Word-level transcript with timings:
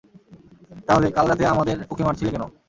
তাহলে 0.87 1.07
কাল 1.11 1.25
রাতে 1.27 1.43
আমাদের 1.47 1.77
উঁকি 1.91 2.03
মারছিলে 2.05 2.31
কেন? 2.33 2.43